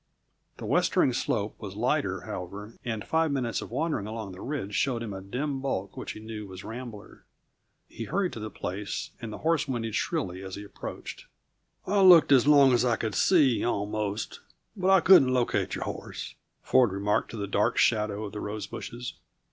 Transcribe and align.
The 0.57 0.65
westering 0.65 1.13
slope 1.13 1.53
was 1.59 1.75
lighter, 1.75 2.21
however, 2.21 2.73
and 2.83 3.05
five 3.05 3.31
minutes 3.31 3.61
of 3.61 3.69
wandering 3.69 4.07
along 4.07 4.31
the 4.31 4.41
ridge 4.41 4.73
showed 4.73 5.03
him 5.03 5.13
a 5.13 5.21
dim 5.21 5.61
bulk 5.61 5.95
which 5.95 6.13
he 6.13 6.19
knew 6.19 6.47
was 6.47 6.63
Rambler. 6.63 7.23
He 7.87 8.05
hurried 8.05 8.33
to 8.33 8.39
the 8.39 8.49
place, 8.49 9.11
and 9.21 9.31
the 9.31 9.37
horse 9.37 9.67
whinnied 9.67 9.93
shrilly 9.93 10.41
as 10.41 10.55
he 10.55 10.63
approached. 10.63 11.25
"I 11.85 12.01
looked 12.01 12.31
as 12.31 12.47
long 12.47 12.73
as 12.73 12.83
I 12.83 12.95
could 12.95 13.13
see, 13.13 13.63
almost, 13.63 14.39
but 14.75 14.89
I 14.89 15.01
couldn't 15.01 15.35
locate 15.35 15.75
your 15.75 15.83
horse," 15.83 16.33
Ford 16.63 16.91
remarked 16.91 17.29
to 17.29 17.37
the 17.37 17.45
dark 17.45 17.77
shadow 17.77 18.23
of 18.25 18.31
the 18.31 18.41
rose 18.41 18.65
bushes. 18.65 19.19